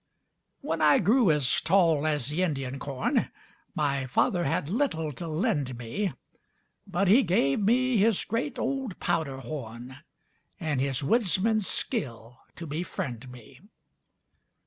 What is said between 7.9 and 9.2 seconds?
his great, old